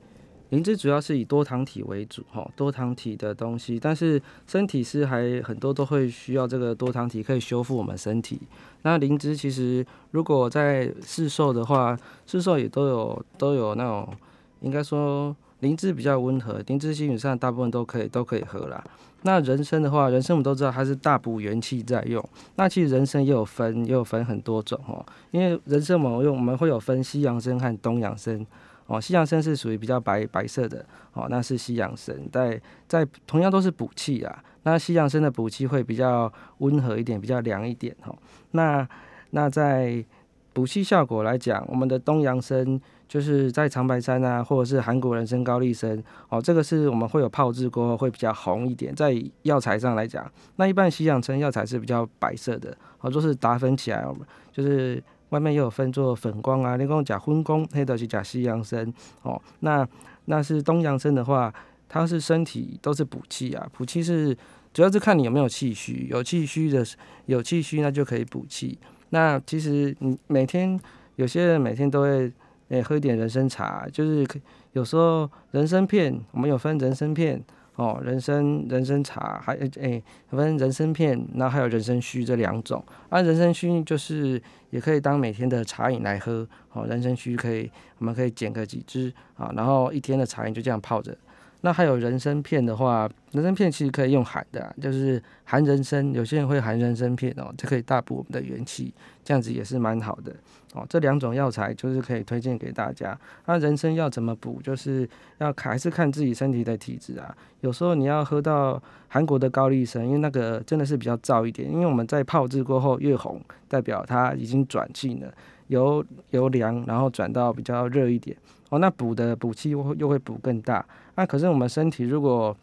[0.49, 8.41] 灵芝主要是以多糖体为主，哈，多糖体的东西，但是身体是还很多都会需要这个多糖体可以修复我们身体。
[8.83, 11.97] 那灵芝其实如果在市售的话，
[12.27, 14.13] 市售也都有都有那种，
[14.61, 18.83] 应该说灵芝比较温和，灵芝基本上大部分都可以都可以喝啦。
[19.23, 22.25] 那人参的话，人参我们都知道它是大补元气在用。
[22.55, 25.05] 那其实人参也有分，也有分很多种哦。
[25.33, 28.47] 因为人参我们用我们会有分西洋参和东洋参
[28.87, 29.01] 哦。
[29.01, 34.45] 西洋参是属于比较白白色的哦，那是西洋参，在在同样都是补气啊。
[34.63, 38.17] 那西洋参的补气会比较温和一点，比较凉一点哦。
[38.53, 38.89] 那
[39.31, 40.05] 那在
[40.53, 42.81] 补气效果来讲，我们的东洋参。
[43.09, 48.95] 就是在长白山啊，或者是韩国人参、高丽参哦，这个是我们会有泡制过后会比较红一点。
[48.95, 54.07] 在药材上来讲，那一般西洋参药材是比较白色的哦，都是打粉起来，
[54.53, 58.93] 就是外面又有分做粉光啊，你跟我讲荤光，黑的是假西洋参
[59.23, 59.41] 哦。
[59.61, 59.89] 那
[60.27, 61.51] 那是东洋参的话，
[61.89, 64.37] 它是身体都是补气啊，补气是
[64.75, 66.85] 主要是看你有没有气虚，有气虚的
[67.25, 68.79] 有气虚那就可以补气。
[69.09, 70.79] 那其实你每天
[71.17, 72.31] 有些人每天都会。
[72.69, 74.27] 诶，喝一点人参茶，就是
[74.73, 77.43] 有时候人参片，我们有分人参片
[77.77, 82.85] 哦，人参人参茶，还诶分人参片，然后还有人参须这两种。
[83.09, 91.17] 啊，人参须就是也可以当每天的茶饮来喝哦，人参须可以，我们可以剪个几支啊，然后一天的茶饮就这样泡着。
[91.61, 98.95] 那还有人参片的话，人参片其实可以用含的，就是含人参，有些人会含人参片哦，就可以大补我们的元气，
[99.25, 100.33] 这样子也是蛮好的
[100.75, 100.87] 哦。
[100.89, 103.19] 这两种药材就是可以推荐给大家。
[103.47, 107.37] 那人参要怎么补，就是要还是看自己身体的体质啊。
[107.61, 115.35] 有时候你要喝到韩国的高丽参，因为那个真的是比较燥一点，因为我们在泡制过后越红，代表它已经转气了，
[115.67, 118.37] 由由凉然后转到比较热一点。
[118.71, 120.85] 哦，那补的补气又又会补更大。
[121.19, 122.57] 那可是我们身体如果，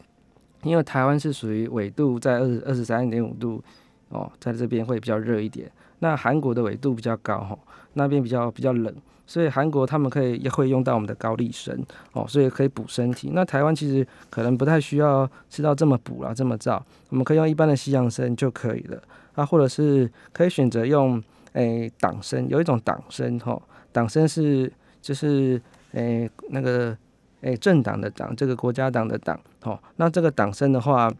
[0.63, 3.61] 因为台湾是属于纬度在二十二十三点五度，
[4.07, 5.69] 哦，在这边会比较热一点。
[5.99, 7.59] 那韩国的纬度比较高哈，
[7.95, 8.95] 那边比较比较冷，
[9.27, 11.77] 所以韩国他们可以也会用到我们的高丽参
[12.13, 13.31] 哦，所以可以补身体。
[13.33, 19.03] 那台湾其实可能不太需要吃到这么补啦，这么燥，我们可以用一般的西洋参就可以了。
[19.33, 25.61] 啊，或者是可以选择用诶党参，有一种党参哈，党参是就是。
[25.91, 26.93] 诶，那个
[27.45, 31.13] 诶，政党的党，这个国家党的党，哦，那这个党参的话，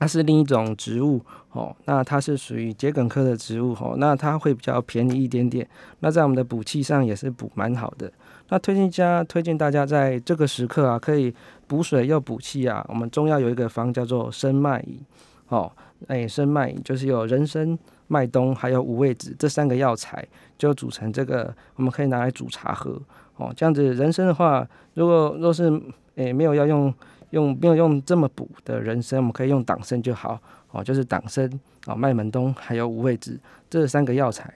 [0.00, 1.20] 它是另一种植物，
[1.52, 5.64] 哦，那它是属于桔梗科的植物，哦，那它会比较便宜一点点，
[6.00, 8.12] 那在我们的补气上也是补蛮好的。
[8.48, 11.32] 那推荐家推荐大家在这个时刻啊，可以
[11.68, 12.84] 补水又补气啊。
[12.88, 15.00] 我们中药有一个方叫做生脉饮，
[15.46, 15.70] 哦，
[16.08, 20.26] 诶，生脉饮就是有人参、麦冬还有五味子这三个药材，
[20.58, 23.00] 就组成这个，我们可以拿来煮茶喝。
[23.36, 25.70] 哦，这样子人参的话，如果若是
[26.14, 26.92] 诶没有要用
[27.30, 30.40] 用没有用这么补的人参，我们可以用党参就好。
[30.70, 31.48] 哦，就是党参、
[31.86, 33.38] 哦麦门冬还有五味子
[33.70, 34.52] 这三个药材，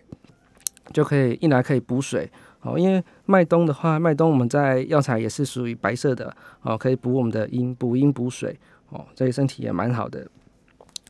[0.92, 2.28] 就可以一来可以补水。
[2.62, 6.34] 哦，因为麦冬的话，麦冬我们在药材也是属于白色的。
[6.62, 8.58] 哦，可以补我们的阴，补阴补水。
[8.90, 10.26] 哦，对身体也蛮好的。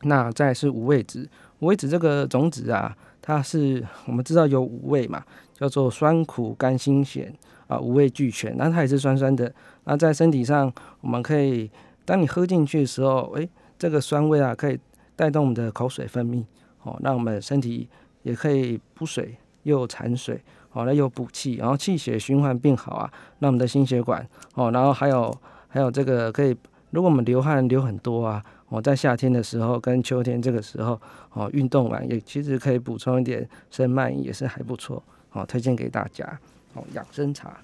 [0.03, 1.27] 那再是五味子，
[1.61, 2.95] 五味子这个种子啊，
[3.29, 7.31] 它是我们知道有五味嘛，叫做酸苦甘辛咸。
[7.67, 9.53] 啊，五味俱全，那它也是酸酸的。
[9.85, 10.73] 那在身体上，
[11.03, 11.71] 我们可以，
[12.07, 13.47] 当你喝进去的时候，诶，
[13.79, 14.81] 这个酸味啊，可以
[15.15, 16.43] 带动我们的口水分泌，
[16.85, 17.87] 哦，让我们身体
[18.23, 20.41] 也可以补水，又产水，
[20.73, 25.31] 哦，那又补气，然后气血循环变好啊，让我们的心血管，哦，然后还有
[25.69, 26.57] 还有这个可以，
[26.89, 31.01] 如果我们流汗流很多啊，哦，在夏天的时候跟秋天这个时候，
[31.33, 35.03] 哦，运动完也其实可以补充一点生脉，也是还不错，
[35.33, 36.39] 哦，推荐给大家。
[36.75, 37.59] 哦，养生茶。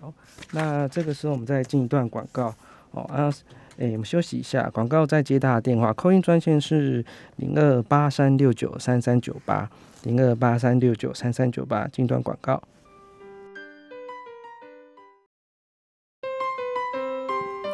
[0.00, 0.12] 好，
[0.52, 2.54] 那这个时候我们再进一段广告。
[2.92, 3.30] 哦啊，
[3.76, 7.04] 诶，我们休息一下，广告再接大家电话，扣音专线是
[7.36, 9.68] 零二八三六九三三九八
[10.04, 12.62] 零二八三六九三三九八，进段广告。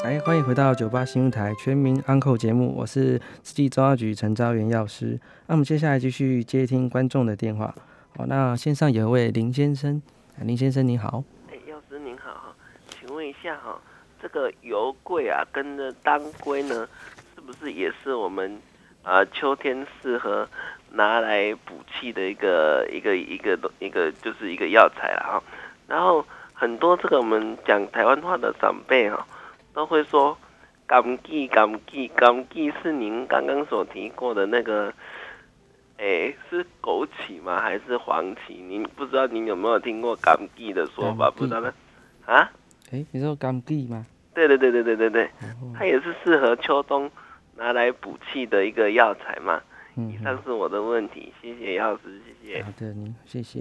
[0.02, 5.16] 来，欢迎回到九八新闻台全民安扣节目，我是慈济中药局陈昭元药师。
[5.46, 7.72] 那我们接下来继续接听观众的电话。
[8.16, 10.02] 好，那线上有一位林先生，
[10.40, 11.22] 林先生您好。
[11.52, 12.54] 哎，药师您好哈，
[12.90, 13.80] 请问一下哈，
[14.20, 16.88] 这个油桂啊，跟着当归呢，
[17.36, 18.60] 是不是也是我们
[19.04, 20.48] 啊秋天适合
[20.90, 25.42] 拿来补气的一个一个一个一个就是一个药材了哈？
[25.86, 29.24] 然后很多这个我们讲台湾话的长辈哈。
[29.72, 30.36] 都会说，
[30.86, 34.92] 甘地甘地甘地是您刚刚所提过的那个，
[35.98, 37.60] 哎，是枸杞吗？
[37.60, 38.54] 还是黄芪？
[38.54, 41.30] 您不知道您有没有听过甘地的说法？
[41.30, 41.72] 不知道呢？
[42.26, 42.50] 啊？
[42.90, 44.06] 哎，你说甘地吗？
[44.34, 45.30] 对对对对对对对，
[45.74, 47.10] 它也是适合秋冬
[47.56, 49.60] 拿来补气的一个药材嘛。
[49.94, 52.62] 以上是我的问题，谢谢药师，谢谢。
[52.62, 53.60] 好的，您谢谢。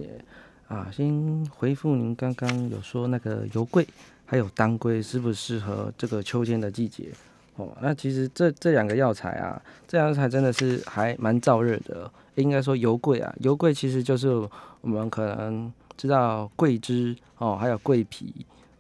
[0.70, 3.86] 啊，先回复您刚刚有说那个油桂。
[4.32, 7.10] 还有当归适不适合这个秋天的季节？
[7.58, 12.10] 哦，那其实这这两个药材啊，这两个材真的是还蛮燥热的。
[12.36, 18.34] 应该说油桂啊，油桂其实就是我们可能知道桂枝哦，还有桂皮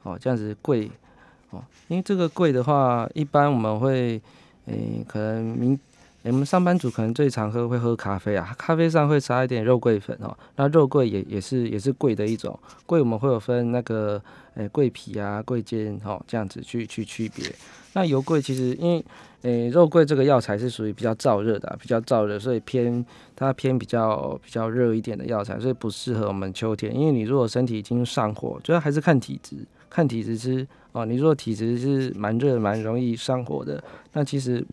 [0.04, 0.90] 哦，这样子桂
[1.50, 4.22] 哦，因为这个桂的话，一般我们会
[4.68, 5.78] 诶，可能明。
[6.24, 10.38] 我们上班族可能最常喝会喝咖啡啊，咖啡上会撒一点肉桂粉哦。
[10.56, 14.22] 那肉桂也也是也是桂的一种，桂我们会有分那个
[14.54, 17.44] 诶桂皮啊、桂尖哦这样子去去区别。
[17.94, 19.04] 那油桂其实因为
[19.42, 23.04] 诶肉桂这个药材是属于比较燥热的，比较燥热，所以偏
[23.36, 26.96] 它偏比较比较热一点的药材，所以不适合我们秋天。
[26.96, 29.56] 因为你如果身体已经上火，主要还是看体质，
[29.90, 31.04] 看体质是哦。
[31.04, 34.64] 你如果体质是蛮热、蛮容易上火的，那其实。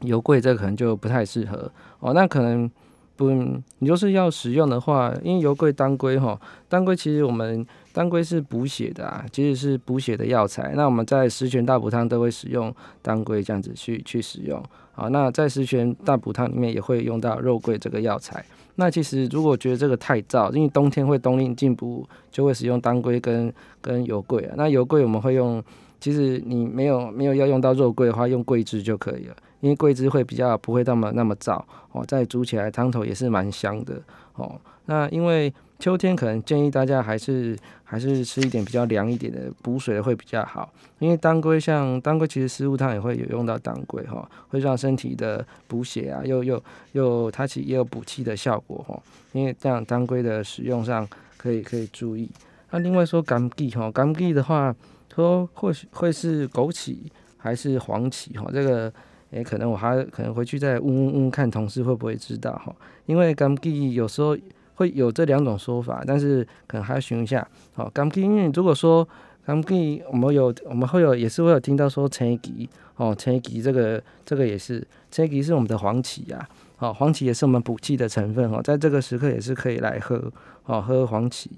[0.00, 1.70] 油桂这可能就不太适合
[2.00, 2.70] 哦，那可能
[3.16, 10.72] 不，你就是要使用的话，因为油桂、当归哈，当归其实我们当归是补血的啊，其实是补血的药材。
[10.76, 12.72] 那我们在十全大补汤都会使用
[13.02, 14.62] 当归这样子去去使用
[14.94, 15.08] 啊。
[15.08, 18.44] 那在十全大补汤里面也会用到肉桂这个药材。
[18.76, 24.54] 那其实如果觉得这个太燥，因为冬天会冬令进补，就会使用当归跟跟油桂啊。
[24.56, 25.60] 那油桂我们会用，
[26.00, 29.36] 其实你没有没有要用到肉桂的话，用桂枝就可以了。
[29.60, 34.00] 因为桂枝会比较不会那么那么燥哦，再煮起来汤头也是蛮香的
[34.36, 34.60] 哦。
[34.86, 40.72] 那因为秋天可能建议大家还是还是吃一点比较凉一点的补水的会比较好。
[41.00, 48.96] 因为当归像当归其实食物汤也会有用到当归哈，会让身体的补血啊，又又又它其实也有补气的效果哈。
[49.32, 52.30] 因为这样当归的使用上可以可以注意。
[52.70, 54.74] 那另外说甘地哈，甘地的话
[55.22, 56.96] 说或许会是枸杞
[57.36, 58.92] 还是黄芪哈，这个。
[59.30, 64.34] 诶，可能我还可能回去再问问问看同事会不会知道哈，因为甘地有时候
[64.76, 67.46] 会有这两种说法，但是可能还要询一下。
[67.74, 69.06] 好，甘地因为如果说
[69.44, 72.66] 甘地，我们有我们会有也是会有听到说陈皮
[72.96, 80.32] 哦，陈皮这个这个也是陈皮是我们的黄芪呀，好，黄芪也是我们补气的成分哦，在这个时刻也是可以来喝
[80.64, 81.50] 哦，喝黄芪。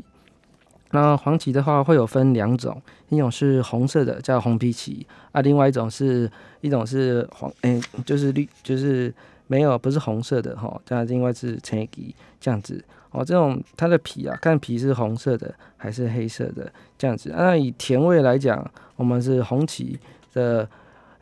[0.90, 6.30] 那黄芪的话会有分两种，一种是红色的叫红皮芪啊，另外一种是
[6.60, 9.12] 一种是黄诶，就是绿就是
[9.46, 17.32] 没有不是红色的哈，这样另外是陈皮这样子哦，这种它的皮啊，看皮是红色的还是黑色的这样子。
[17.36, 19.98] 那以甜味来讲，我们是红芪
[20.32, 20.68] 的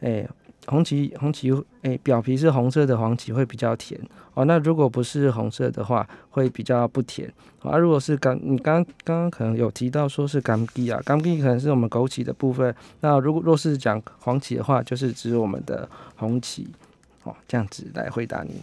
[0.01, 0.29] 诶。
[0.69, 1.51] 红芪，红芪，
[1.83, 3.99] 诶，表皮是红色的黄芪会比较甜
[4.35, 4.45] 哦。
[4.45, 7.79] 那如果不是红色的话，会比较不甜啊。
[7.79, 12.75] 如果是刚，你刚刚刚可能有提到说是甘地啊，甘地可能是我们枸杞的部分。
[13.01, 16.69] 那如果若是讲黄芪的话，就是指我们的红芪
[17.25, 17.35] 哦。
[17.47, 18.55] 这样子来回答您。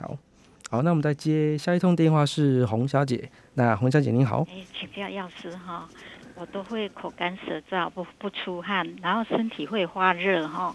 [0.00, 0.18] 好，
[0.70, 3.30] 好，那我们再接下一通电话是洪小姐。
[3.54, 5.88] 那洪小姐您好，哎，请不要药师哈，
[6.34, 10.74] 我都会口干舌燥，不不出汗，然后身体会发热哈。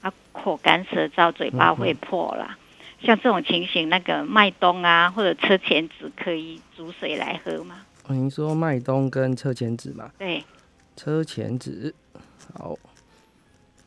[0.00, 2.56] 啊，口干舌燥，嘴巴会破啦。
[3.00, 7.76] 像这种情形，那个麦冬啊，或者车前子可以煮水来喝吗？
[8.08, 10.10] 您说麦冬跟车前子嘛？
[10.18, 10.44] 对，
[10.96, 11.94] 车前子。
[12.54, 12.70] 好，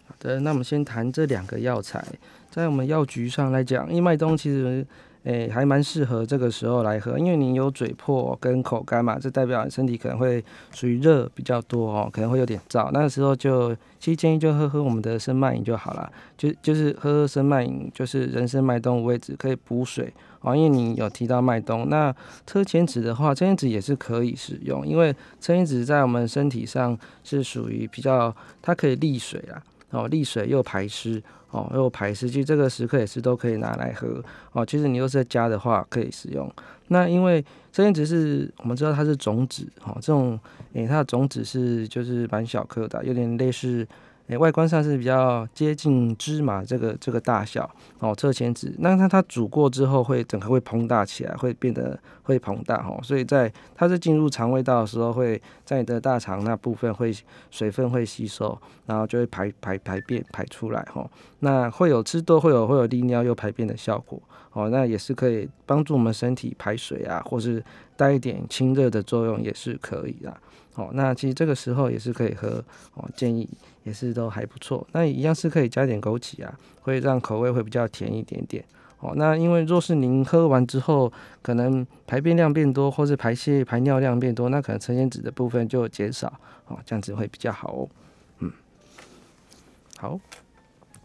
[0.07, 2.05] 好的，那我们先谈这两个药材，
[2.49, 4.85] 在我们药局上来讲，因为麦冬其实。
[5.23, 12.89] 诶，还蛮适合这个时候来喝，因为你有嘴破跟口干嘛，这代表你身体可能会属于热比较多哦，可能会有点燥。
[12.91, 20.55] 那时候就其实建议就喝喝我们的生麦饮就好了，就就是喝喝生麦饮，就是人参麦冬位置可以补水哦。
[20.55, 22.11] 因为你有提到麦冬，那
[22.47, 29.61] 车前子的话，车前子也是可以使用，因为车前子在我们身体上是属于比较它可以利水啊。
[29.91, 31.21] 哦，利水又排湿
[31.51, 34.23] 哦，又排湿，其实这个时刻也是都可以拿来喝
[34.53, 34.65] 哦。
[34.65, 36.51] 其实你又是在家的话可以使用。
[36.87, 40.39] 那因为生鲜植是我们知道它是种子哦，这种
[40.73, 43.87] 诶它的种子是就是蛮小颗的，有点类似。
[44.31, 47.69] 诶，外观上是比较接近芝麻这个这个大小
[47.99, 48.73] 哦，侧前子。
[48.79, 57.13] 那它它煮过之后会整个会膨大起来，会变得会膨大哈，所以在它是进入肠胃道的时候，会在你的大肠那部分会
[57.49, 61.05] 水分会吸收，然后就会排排排便排出来哈。
[61.39, 64.17] 那会有吃多会有会有利尿又排便的效果
[64.53, 67.61] 哦，那也是可以帮助我们身体排水啊，或是
[67.97, 70.33] 带一点清热的作用也是可以的。
[70.75, 72.63] 哦，那其实这个时候也是可以喝
[72.93, 73.47] 哦，建议
[73.83, 74.87] 也是都还不错。
[74.93, 78.63] 那一样是可以加点枸杞啊，会让口味会比较甜一点点。
[78.99, 81.11] 哦，那因为若是您喝完之后，
[81.41, 86.31] 可能排便量变多，或是排泄排尿量变多，那可能成仙脂的部分就减少
[86.67, 87.89] 哦，这样子会比较好哦。
[88.39, 88.51] 嗯，
[89.97, 90.19] 好，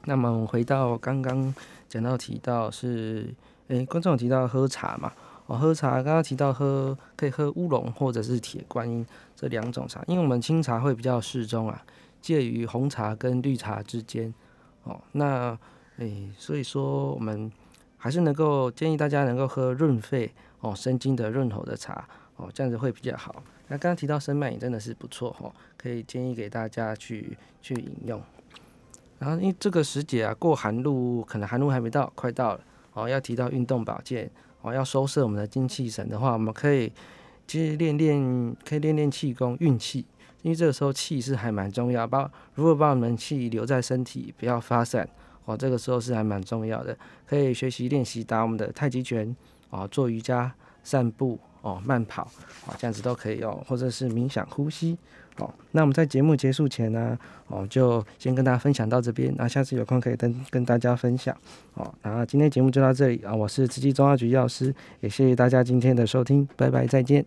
[0.04, 1.54] 那么我回到刚刚
[1.88, 3.34] 讲到提到是，
[3.68, 5.10] 诶，观众有提到喝茶嘛？
[5.46, 9.06] 哦，喝茶刚刚提到喝可以喝乌龙或者是铁观音
[9.36, 11.84] 这两种茶，因为我们清茶会比较适中啊，
[12.20, 14.32] 介于红茶跟绿茶之间。
[14.84, 15.56] 哦，那
[15.98, 17.52] 诶，所以说我们
[17.96, 23.42] 还是能够建议大家能够喝润肺哦、生津的润喉的茶哦，这样子会比较好。
[23.68, 28.22] 那刚刚提到生脉也真的是不错哦，可以建议给大家去去饮用。
[29.18, 32.60] 然后因为这个时节啊，过寒露，可能寒露还没到，快到了
[32.94, 34.30] 哦，要提到运动保健。
[34.62, 36.92] 哦，要收摄我们的精气神的话，我们可以
[37.46, 40.04] 其实练练，可以练练气功、运气，
[40.42, 45.08] 因为这个时候气是还蛮重要，把如果把我们气留在身体，不要发散，
[45.44, 46.96] 哦，这个时候是还蛮重要的。
[47.26, 49.34] 可以学习练习打我们的太极拳，
[49.70, 52.22] 哦，做瑜伽、散步，哦，慢跑，
[52.66, 54.96] 哦，这样子都可以哦，或者是冥想呼吸。
[55.38, 61.36] 哦，那我们在节目结束前呢，哦，就先跟大家分享到这边，那下次有空可以跟跟大家分享。
[61.74, 67.26] 哦，那今天节目就到这里啊，我是慈济中药局药师，也谢谢大家今天的收听，拜拜，再见。